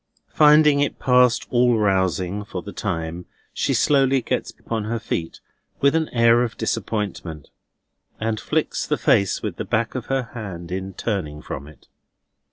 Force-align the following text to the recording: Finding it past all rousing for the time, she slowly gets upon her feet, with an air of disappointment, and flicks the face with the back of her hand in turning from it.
Finding 0.33 0.79
it 0.79 0.97
past 0.97 1.45
all 1.51 1.77
rousing 1.77 2.43
for 2.43 2.63
the 2.63 2.71
time, 2.73 3.27
she 3.53 3.71
slowly 3.75 4.19
gets 4.23 4.49
upon 4.49 4.85
her 4.85 4.97
feet, 4.97 5.39
with 5.79 5.93
an 5.93 6.09
air 6.09 6.41
of 6.41 6.57
disappointment, 6.57 7.49
and 8.19 8.39
flicks 8.39 8.87
the 8.87 8.97
face 8.97 9.43
with 9.43 9.57
the 9.57 9.63
back 9.63 9.93
of 9.93 10.07
her 10.07 10.29
hand 10.33 10.71
in 10.71 10.95
turning 10.95 11.39
from 11.39 11.67
it. 11.67 11.87